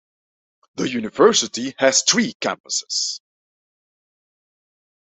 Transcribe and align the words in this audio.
The 0.77 0.89
University 0.89 1.75
has 1.77 2.01
three 2.01 2.33
campuses. 2.41 3.19